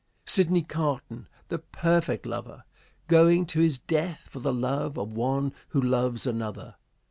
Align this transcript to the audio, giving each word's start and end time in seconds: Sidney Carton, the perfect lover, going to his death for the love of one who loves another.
Sidney 0.25 0.63
Carton, 0.63 1.27
the 1.49 1.59
perfect 1.59 2.25
lover, 2.25 2.63
going 3.07 3.45
to 3.45 3.59
his 3.59 3.77
death 3.77 4.25
for 4.31 4.39
the 4.39 4.51
love 4.51 4.97
of 4.97 5.13
one 5.13 5.53
who 5.67 5.79
loves 5.79 6.25
another. 6.25 6.73